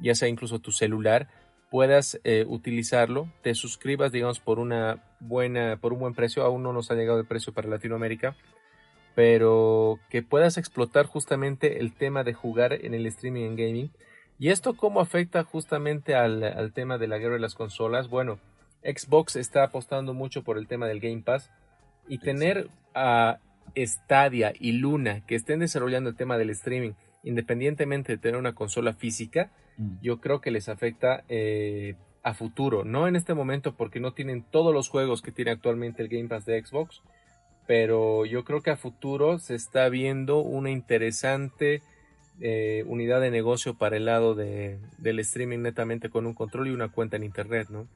[0.00, 1.28] ya sea incluso tu celular,
[1.70, 6.72] puedas eh, utilizarlo, te suscribas, digamos, por una buena, por un buen precio, aún no
[6.72, 8.34] nos ha llegado el precio para Latinoamérica,
[9.14, 13.90] pero que puedas explotar justamente el tema de jugar en el streaming en gaming.
[14.38, 18.08] ¿Y esto cómo afecta justamente al, al tema de la guerra de las consolas?
[18.08, 18.38] Bueno,
[18.82, 21.50] Xbox está apostando mucho por el tema del Game Pass
[22.08, 23.38] y tener a
[23.76, 28.92] Stadia y Luna que estén desarrollando el tema del streaming independientemente de tener una consola
[28.92, 29.96] física, mm.
[30.02, 34.42] yo creo que les afecta eh, a futuro, no en este momento porque no tienen
[34.42, 37.02] todos los juegos que tiene actualmente el Game Pass de Xbox,
[37.66, 41.82] pero yo creo que a futuro se está viendo una interesante
[42.40, 46.72] eh, unidad de negocio para el lado de, del streaming netamente con un control y
[46.72, 47.86] una cuenta en internet, ¿no?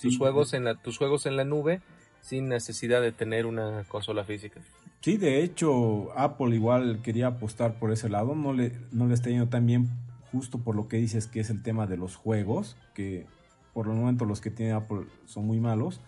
[0.00, 1.80] Tus, juegos en la, tus juegos en la nube
[2.20, 4.60] sin necesidad de tener una consola física.
[5.00, 9.28] Sí, de hecho, Apple igual quería apostar por ese lado, no le, no le está
[9.28, 9.90] yendo tan bien
[10.32, 13.26] justo por lo que dices que es el tema de los juegos, que
[13.74, 16.00] por el momento los que tiene Apple son muy malos,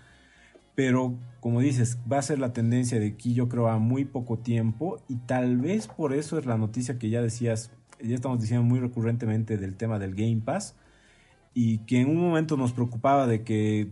[0.77, 4.38] pero como dices, va a ser la tendencia de aquí yo creo a muy poco
[4.38, 5.01] tiempo.
[5.09, 7.70] Y tal vez por eso es la noticia que ya decías,
[8.01, 10.77] ya estamos diciendo muy recurrentemente del tema del Game Pass,
[11.59, 13.88] y que en un momento nos preocupaba de que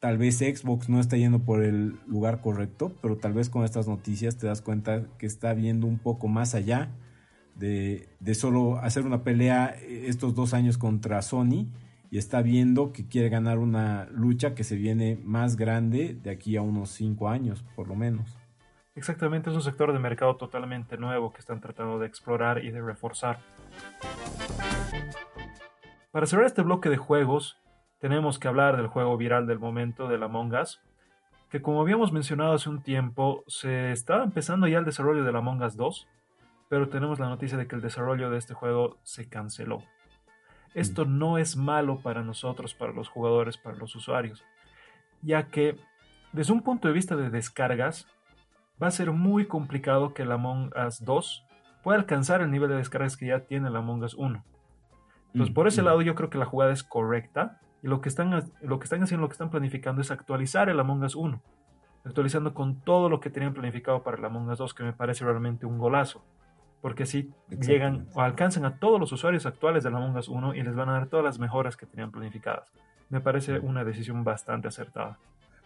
[0.00, 3.86] tal vez Xbox no está yendo por el lugar correcto, pero tal vez con estas
[3.86, 6.88] noticias te das cuenta que está viendo un poco más allá
[7.54, 11.66] de, de solo hacer una pelea estos dos años contra Sony
[12.10, 16.56] y está viendo que quiere ganar una lucha que se viene más grande de aquí
[16.56, 18.38] a unos cinco años, por lo menos.
[18.94, 22.80] Exactamente, es un sector de mercado totalmente nuevo que están tratando de explorar y de
[22.80, 23.40] reforzar.
[26.12, 27.56] Para cerrar este bloque de juegos,
[27.98, 30.82] tenemos que hablar del juego viral del momento de Among Us,
[31.48, 35.62] que como habíamos mencionado hace un tiempo, se estaba empezando ya el desarrollo de Among
[35.62, 36.06] Us 2,
[36.68, 39.84] pero tenemos la noticia de que el desarrollo de este juego se canceló.
[40.74, 41.18] Esto mm.
[41.18, 44.44] no es malo para nosotros, para los jugadores, para los usuarios,
[45.22, 45.76] ya que
[46.32, 48.06] desde un punto de vista de descargas,
[48.82, 51.46] va a ser muy complicado que el Among Us 2
[51.82, 54.44] puede alcanzar el nivel de descargas que ya tiene el Among Us 1.
[55.32, 57.58] Entonces, por ese lado, yo creo que la jugada es correcta.
[57.82, 60.78] Y lo que están, lo que están haciendo, lo que están planificando es actualizar el
[60.78, 61.40] Among Us 1.
[62.04, 65.24] Actualizando con todo lo que tenían planificado para el Among Us 2, que me parece
[65.24, 66.22] realmente un golazo.
[66.80, 70.62] Porque así llegan o alcanzan a todos los usuarios actuales del Among Us 1 y
[70.62, 72.72] les van a dar todas las mejoras que tenían planificadas.
[73.08, 75.18] Me parece una decisión bastante acertada.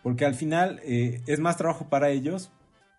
[0.03, 2.53] Porque al final eh, es más trabajo para ellos,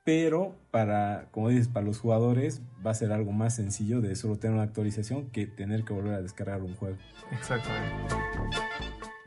[0.08, 4.38] pero para, como dices, para los jugadores va a ser algo más sencillo de solo
[4.38, 6.96] tener una actualización que tener que volver a descargar un juego.
[7.38, 8.16] Exactamente.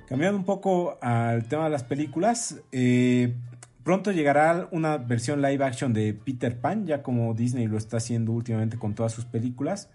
[0.09, 3.35] Cambiando un poco al tema de las películas, eh,
[3.85, 8.33] pronto llegará una versión live action de Peter Pan, ya como Disney lo está haciendo
[8.33, 9.91] últimamente con todas sus películas.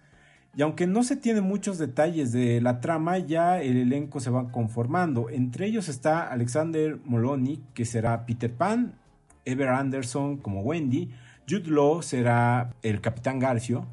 [0.55, 4.51] Y aunque no se tienen muchos detalles de la trama, ya el elenco se va
[4.51, 5.31] conformando.
[5.31, 8.93] Entre ellos está Alexander Molony, que será Peter Pan,
[9.45, 11.12] Ever Anderson como Wendy,
[11.47, 13.88] Jude Law será el Capitán Garcio,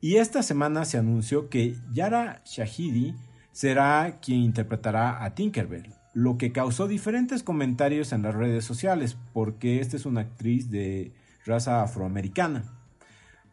[0.00, 3.14] y esta semana se anunció que Yara Shahidi
[3.52, 9.80] será quien interpretará a Tinkerbell, lo que causó diferentes comentarios en las redes sociales, porque
[9.80, 11.12] esta es una actriz de
[11.44, 12.64] raza afroamericana.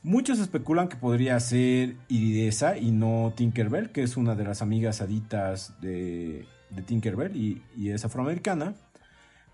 [0.03, 5.01] Muchos especulan que podría ser Iridesa y no Tinkerbell, que es una de las amigas
[5.01, 6.45] aditas de,
[6.86, 8.75] Tinkerbell y es afroamericana.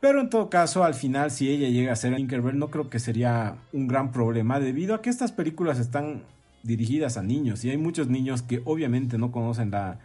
[0.02, 2.98] Pero en todo caso, al final, si ella llega a ser Tinkerbell, no creo que
[2.98, 6.24] sería un gran problema, debido a que estas películas están
[6.64, 10.00] dirigidas a niños y hay muchos niños que obviamente no conocen la,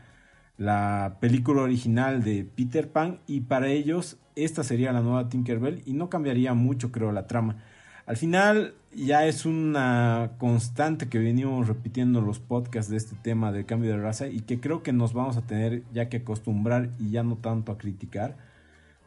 [0.58, 5.94] la película original de Peter Pan y para ellos esta sería la nueva Tinkerbell y
[5.94, 7.56] no cambiaría mucho creo la trama.
[8.06, 13.50] Al final ya es una constante que venimos repitiendo en los podcasts de este tema
[13.50, 16.90] del cambio de raza y que creo que nos vamos a tener ya que acostumbrar
[16.98, 18.36] y ya no tanto a criticar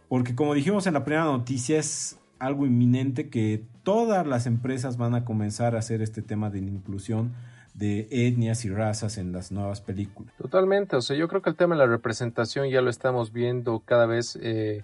[0.09, 5.13] porque como dijimos en la primera noticia, es algo inminente que todas las empresas van
[5.13, 7.33] a comenzar a hacer este tema de la inclusión
[7.75, 10.33] de etnias y razas en las nuevas películas.
[10.37, 13.79] Totalmente, o sea, yo creo que el tema de la representación ya lo estamos viendo
[13.85, 14.83] cada vez eh,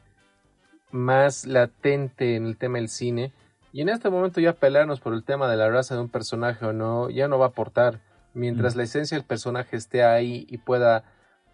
[0.91, 3.33] más latente en el tema del cine.
[3.73, 6.65] Y en este momento ya pelearnos por el tema de la raza de un personaje
[6.65, 7.99] o no, ya no va a aportar.
[8.33, 8.77] Mientras mm.
[8.77, 11.03] la esencia del personaje esté ahí y pueda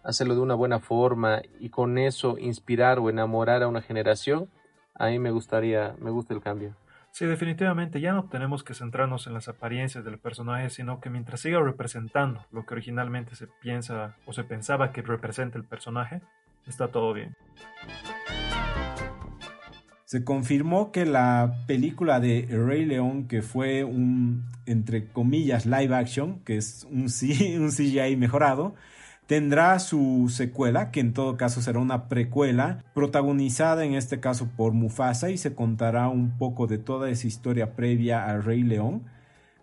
[0.02, 4.48] hacerlo de una buena forma y con eso inspirar o enamorar a una generación,
[4.94, 6.76] a mí me gustaría, me gusta el cambio.
[7.12, 11.40] Sí, definitivamente ya no tenemos que centrarnos en las apariencias del personaje, sino que mientras
[11.40, 16.22] siga representando lo que originalmente se piensa o se pensaba que representa el personaje,
[16.66, 17.36] está todo bien.
[20.06, 26.40] Se confirmó que la película de Rey León, que fue un, entre comillas, live action,
[26.44, 27.02] que es un,
[27.62, 28.74] un CGI mejorado,
[29.32, 34.74] tendrá su secuela, que en todo caso será una precuela, protagonizada en este caso por
[34.74, 39.04] Mufasa y se contará un poco de toda esa historia previa al Rey León.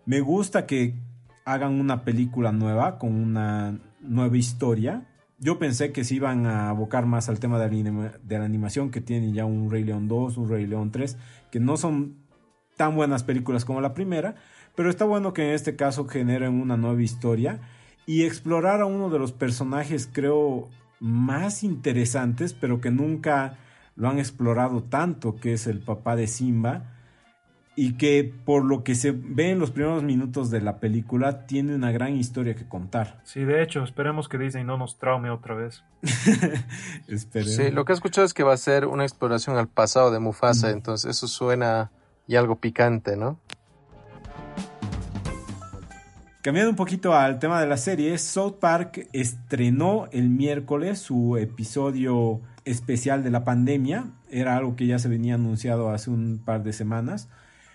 [0.06, 0.96] Me gusta que
[1.44, 5.06] hagan una película nueva con una nueva historia.
[5.38, 8.90] Yo pensé que se iban a abocar más al tema de la, de la animación,
[8.90, 11.16] que tienen ya un Rey León 2, un Rey León 3,
[11.52, 12.16] que no son
[12.76, 14.34] tan buenas películas como la primera,
[14.74, 17.60] pero está bueno que en este caso generen una nueva historia
[18.06, 20.68] y explorar a uno de los personajes creo
[21.00, 23.58] más interesantes, pero que nunca
[23.96, 26.84] lo han explorado tanto, que es el papá de Simba,
[27.76, 31.74] y que por lo que se ve en los primeros minutos de la película tiene
[31.74, 33.20] una gran historia que contar.
[33.24, 35.82] Sí, de hecho, esperemos que Disney no nos traume otra vez.
[37.08, 37.54] esperemos.
[37.54, 40.18] Sí, lo que he escuchado es que va a ser una exploración al pasado de
[40.18, 41.90] Mufasa, entonces eso suena
[42.26, 43.38] y algo picante, ¿no?
[46.42, 52.40] Cambiando un poquito al tema de la serie, South Park estrenó el miércoles su episodio
[52.64, 54.06] especial de la pandemia.
[54.30, 57.28] Era algo que ya se venía anunciado hace un par de semanas.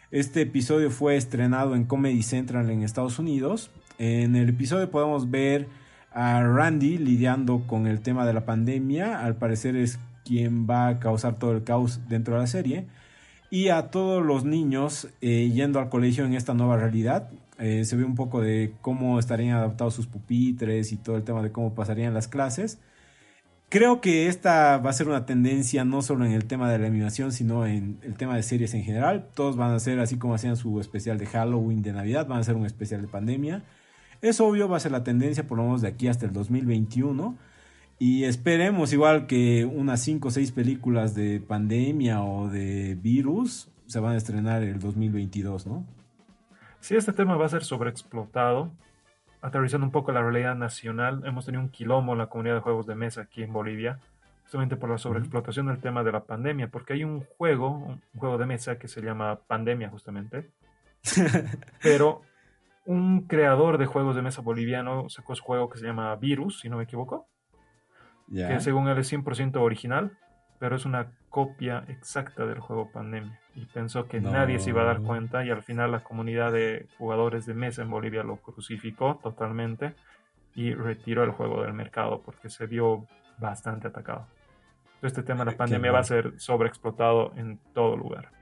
[0.10, 3.70] Este episodio fue estrenado en Comedy Central en Estados Unidos.
[4.00, 5.68] En el episodio podemos ver
[6.12, 9.24] a Randy lidiando con el tema de la pandemia.
[9.24, 12.88] Al parecer es quien va a causar todo el caos dentro de la serie.
[13.52, 17.30] Y a todos los niños eh, yendo al colegio en esta nueva realidad.
[17.60, 21.42] Eh, se ve un poco de cómo estarían adaptados sus pupitres y todo el tema
[21.42, 22.80] de cómo pasarían las clases.
[23.70, 26.88] Creo que esta va a ser una tendencia no solo en el tema de la
[26.88, 29.28] animación, sino en el tema de series en general.
[29.34, 32.44] Todos van a ser así como hacían su especial de Halloween, de Navidad, van a
[32.44, 33.64] ser un especial de pandemia.
[34.22, 37.38] Es obvio, va a ser la tendencia por lo menos de aquí hasta el 2021.
[37.98, 44.00] Y esperemos igual que unas 5 o 6 películas de pandemia o de virus se
[44.00, 45.86] van a estrenar el 2022, ¿no?
[46.86, 48.72] Si este tema va a ser sobreexplotado,
[49.42, 52.86] aterrizando un poco la realidad nacional, hemos tenido un quilombo en la comunidad de juegos
[52.86, 53.98] de mesa aquí en Bolivia,
[54.44, 58.38] justamente por la sobreexplotación del tema de la pandemia, porque hay un juego, un juego
[58.38, 60.52] de mesa que se llama Pandemia justamente,
[61.82, 62.22] pero
[62.86, 66.70] un creador de juegos de mesa boliviano sacó su juego que se llama Virus, si
[66.70, 67.28] no me equivoco,
[68.32, 70.16] que según él es 100% original,
[70.60, 73.40] pero es una copia exacta del juego Pandemia.
[73.56, 76.88] Y pensó que nadie se iba a dar cuenta y al final la comunidad de
[76.98, 79.94] jugadores de mesa en Bolivia lo crucificó totalmente
[80.56, 83.06] y retiró el juego del mercado porque se vio
[83.38, 84.28] bastante atacado.
[85.02, 88.35] Este tema de la pandemia va a ser sobreexplotado en todo lugar.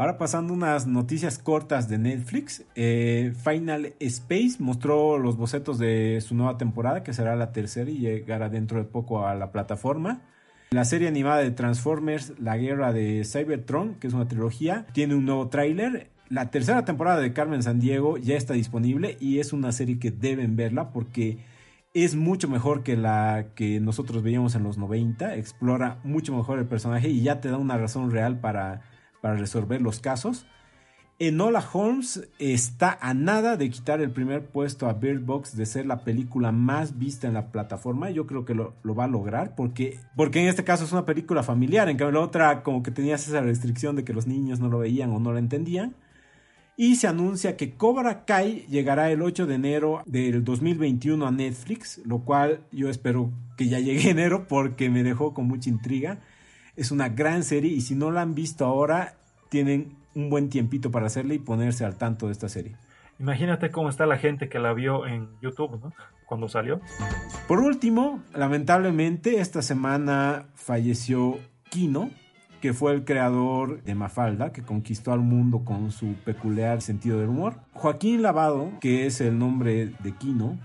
[0.00, 6.34] Ahora pasando unas noticias cortas de Netflix, eh, Final Space mostró los bocetos de su
[6.34, 10.22] nueva temporada, que será la tercera y llegará dentro de poco a la plataforma.
[10.70, 15.26] La serie animada de Transformers, La Guerra de Cybertron, que es una trilogía, tiene un
[15.26, 16.08] nuevo tráiler.
[16.30, 20.56] La tercera temporada de Carmen Sandiego ya está disponible y es una serie que deben
[20.56, 21.44] verla porque
[21.92, 26.66] es mucho mejor que la que nosotros veíamos en los 90, explora mucho mejor el
[26.66, 28.80] personaje y ya te da una razón real para
[29.20, 30.46] para resolver los casos.
[31.20, 35.84] Enola Holmes está a nada de quitar el primer puesto a Bird Box de ser
[35.84, 38.08] la película más vista en la plataforma.
[38.08, 41.42] Yo creo que lo, va a lograr porque, porque en este caso es una película
[41.42, 41.90] familiar.
[41.90, 44.78] En cambio, la otra, como que tenías esa restricción de que los niños no lo
[44.78, 45.94] veían o no lo entendían.
[46.78, 52.00] Y se anuncia que Cobra Kai llegará el 8 de enero del 2021 a Netflix,
[52.06, 56.20] lo cual yo espero que ya llegue enero porque me dejó con mucha intriga.
[56.80, 59.12] Es una gran serie y si no la han visto ahora,
[59.50, 62.74] tienen un buen tiempito para hacerla y ponerse al tanto de esta serie.
[63.18, 65.92] Imagínate cómo está la gente que la vio en YouTube, ¿no?
[66.24, 66.80] Cuando salió.
[67.46, 71.38] Por último, lamentablemente, esta semana falleció
[71.68, 72.08] Kino,
[72.62, 77.28] que fue el creador de Mafalda, que conquistó al mundo con su peculiar sentido del
[77.28, 77.56] humor.
[77.74, 80.58] Joaquín Lavado, que es el nombre de Kino,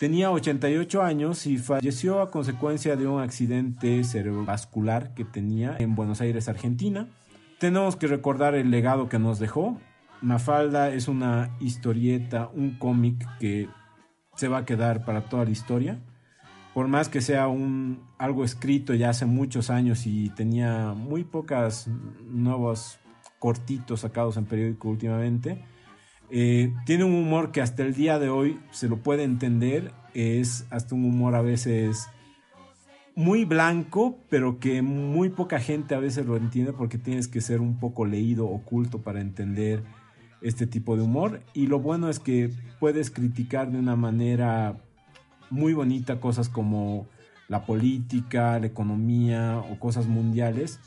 [0.00, 6.22] Tenía 88 años y falleció a consecuencia de un accidente cerebrovascular que tenía en Buenos
[6.22, 7.10] Aires, Argentina.
[7.58, 9.78] Tenemos que recordar el legado que nos dejó.
[10.22, 13.68] Mafalda es una historieta, un cómic que
[14.36, 16.00] se va a quedar para toda la historia.
[16.72, 21.88] Por más que sea un, algo escrito ya hace muchos años y tenía muy pocas
[22.24, 22.98] nuevos
[23.38, 25.62] cortitos sacados en periódico últimamente,
[26.30, 29.92] eh, tiene un humor que hasta el día de hoy se lo puede entender.
[30.14, 32.08] Es hasta un humor a veces
[33.14, 37.60] muy blanco, pero que muy poca gente a veces lo entiende porque tienes que ser
[37.60, 39.82] un poco leído, oculto para entender
[40.40, 41.42] este tipo de humor.
[41.52, 44.76] Y lo bueno es que puedes criticar de una manera
[45.50, 47.08] muy bonita cosas como
[47.48, 50.78] la política, la economía o cosas mundiales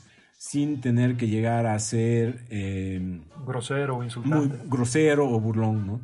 [0.44, 4.58] sin tener que llegar a ser eh, grosero o insultante.
[4.58, 6.00] Muy grosero o burlón, ¿no?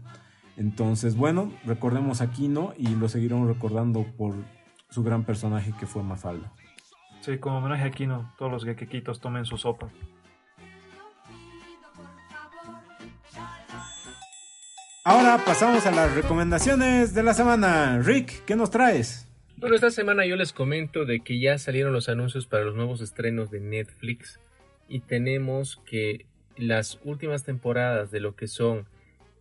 [0.57, 4.35] Entonces, bueno, recordemos a Kino y lo seguiremos recordando por
[4.88, 6.50] su gran personaje que fue Mafalda.
[7.20, 9.90] Sí, como homenaje a Kino, todos los gequequitos tomen su sopa.
[15.05, 17.98] Ahora pasamos a las recomendaciones de la semana.
[17.98, 19.29] Rick, ¿qué nos traes?
[19.60, 23.02] Bueno, esta semana yo les comento de que ya salieron los anuncios para los nuevos
[23.02, 24.40] estrenos de Netflix
[24.88, 26.24] y tenemos que
[26.56, 28.86] las últimas temporadas de lo que son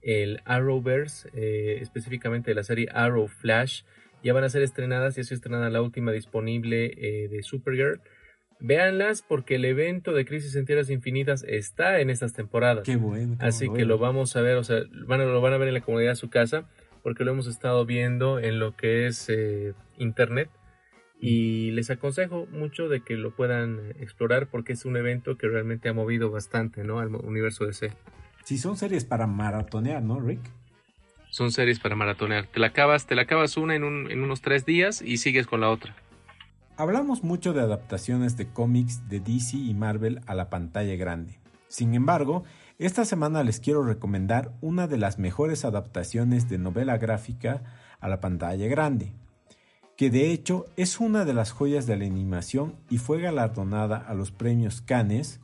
[0.02, 3.84] el Arrowverse, eh, específicamente de la serie Arrow Flash,
[4.22, 8.02] ya van a ser estrenadas y ha sido estrenada la última disponible eh, de Supergirl.
[8.60, 12.84] Véanlas porque el evento de Crisis en Tierras Infinitas está en estas temporadas.
[12.84, 13.38] Qué bueno.
[13.40, 15.82] Así que lo vamos a ver, o sea, van lo van a ver en la
[15.82, 16.68] comunidad de su casa
[17.02, 20.50] porque lo hemos estado viendo en lo que es eh, internet
[21.20, 25.90] y les aconsejo mucho de que lo puedan explorar porque es un evento que realmente
[25.90, 27.00] ha movido bastante ¿no?
[27.00, 27.92] al universo DC.
[28.44, 30.42] Sí, son series para maratonear, ¿no, Rick?
[31.30, 32.48] Son series para maratonear.
[32.48, 35.62] Te la acabas, te la acabas una en, en unos tres días y sigues con
[35.62, 35.96] la otra.
[36.78, 41.38] Hablamos mucho de adaptaciones de cómics de DC y Marvel a la pantalla grande.
[41.70, 42.44] Sin embargo,
[42.80, 47.62] esta semana les quiero recomendar una de las mejores adaptaciones de novela gráfica
[48.00, 49.14] a la pantalla grande,
[49.96, 54.16] que de hecho es una de las joyas de la animación y fue galardonada a
[54.16, 55.42] los premios Cannes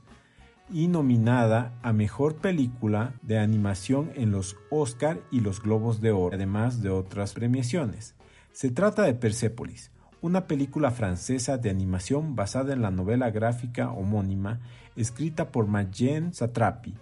[0.74, 6.36] y nominada a Mejor Película de Animación en los Oscar y los Globos de Oro,
[6.36, 8.16] además de otras premiaciones.
[8.52, 14.60] Se trata de Persepolis, una película francesa de animación basada en la novela gráfica homónima
[14.96, 16.96] escrita por Marjane Satrapi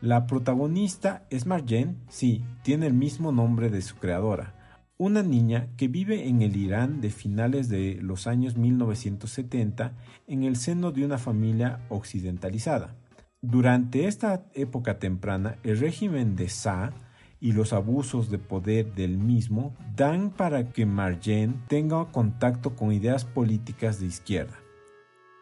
[0.00, 4.54] la protagonista es Marjane, sí, tiene el mismo nombre de su creadora,
[4.96, 9.94] una niña que vive en el Irán de finales de los años 1970
[10.28, 12.94] en el seno de una familia occidentalizada.
[13.42, 16.92] Durante esta época temprana, el régimen de Shah
[17.40, 23.24] y los abusos de poder del mismo dan para que Marjane tenga contacto con ideas
[23.24, 24.58] políticas de izquierda.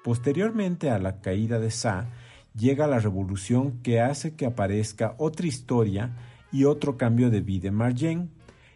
[0.07, 2.07] Posteriormente a la caída de Shah,
[2.55, 6.13] llega la revolución que hace que aparezca otra historia
[6.53, 8.31] y otro cambio de vida en Marjen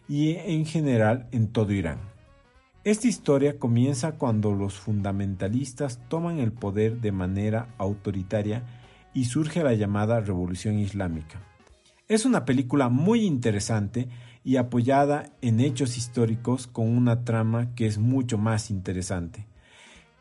[0.09, 1.99] y en general en todo Irán.
[2.83, 8.63] Esta historia comienza cuando los fundamentalistas toman el poder de manera autoritaria
[9.13, 11.41] y surge la llamada Revolución Islámica.
[12.09, 14.09] Es una película muy interesante
[14.43, 19.47] y apoyada en hechos históricos con una trama que es mucho más interesante.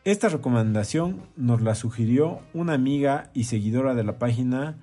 [0.03, 4.79] Esta recomendación nos la sugirió una amiga y seguidora de la página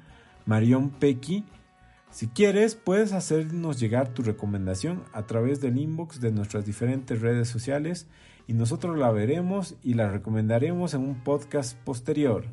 [0.46, 1.44] Marion Pecky.
[2.12, 7.50] Si quieres, puedes hacernos llegar tu recomendación a través del inbox de nuestras diferentes redes
[7.50, 8.08] sociales
[8.46, 12.46] y nosotros la veremos y la recomendaremos en un podcast posterior.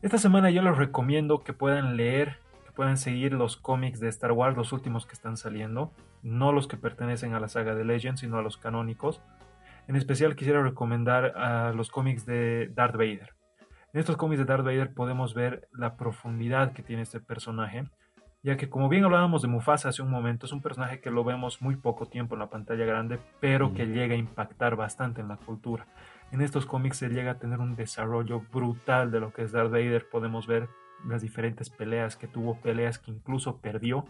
[0.00, 4.32] Esta semana yo les recomiendo que puedan leer, que puedan seguir los cómics de Star
[4.32, 5.92] Wars, los últimos que están saliendo
[6.22, 9.20] no los que pertenecen a la saga de Legends, sino a los canónicos.
[9.88, 13.34] En especial quisiera recomendar a los cómics de Darth Vader.
[13.94, 17.88] En estos cómics de Darth Vader podemos ver la profundidad que tiene este personaje,
[18.42, 21.24] ya que como bien hablábamos de Mufasa hace un momento, es un personaje que lo
[21.24, 25.28] vemos muy poco tiempo en la pantalla grande, pero que llega a impactar bastante en
[25.28, 25.86] la cultura.
[26.32, 29.70] En estos cómics se llega a tener un desarrollo brutal de lo que es Darth
[29.70, 30.68] Vader, podemos ver
[31.06, 34.04] las diferentes peleas que tuvo, peleas que incluso perdió,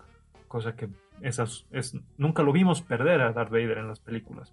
[0.49, 0.89] cosa que
[1.20, 4.53] esas, es, nunca lo vimos perder a Darth Vader en las películas,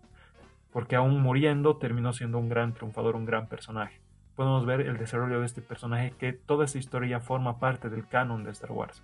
[0.75, 4.01] porque aún muriendo terminó siendo un gran triunfador, un gran personaje.
[4.35, 8.43] Podemos ver el desarrollo de este personaje que toda esta historia forma parte del canon
[8.43, 9.01] de Star Wars.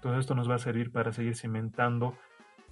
[0.00, 2.14] Todo esto nos va a servir para seguir cimentando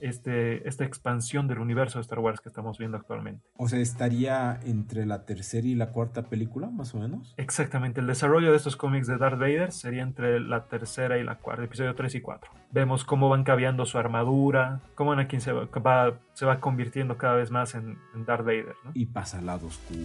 [0.02, 3.42] este, esta expansión del universo de Star Wars que estamos viendo actualmente.
[3.56, 7.34] O sea, estaría entre la tercera y la cuarta película, más o menos.
[7.36, 11.38] Exactamente, el desarrollo de estos cómics de Darth Vader sería entre la tercera y la
[11.38, 12.50] cuarta, episodio 3 y 4.
[12.72, 17.50] Vemos cómo van cambiando su armadura, cómo Anakin se va, se va convirtiendo cada vez
[17.50, 18.74] más en, en Darth Vader.
[18.84, 18.90] ¿no?
[18.94, 20.00] Y pasa al lado oscuro.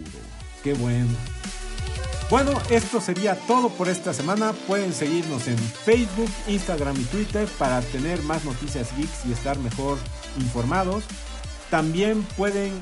[0.64, 1.10] Qué bueno.
[2.30, 4.51] Bueno, esto sería todo por esta semana.
[4.67, 9.97] Pueden seguirnos en Facebook, Instagram y Twitter para tener más noticias geeks y estar mejor
[10.38, 11.05] informados.
[11.69, 12.73] También pueden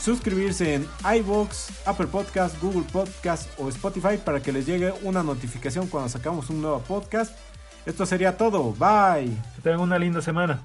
[0.00, 5.86] suscribirse en iVoox, Apple Podcast, Google Podcast o Spotify para que les llegue una notificación
[5.86, 7.36] cuando sacamos un nuevo podcast.
[7.84, 8.72] Esto sería todo.
[8.72, 9.36] Bye.
[9.54, 10.62] Que tengan una linda semana.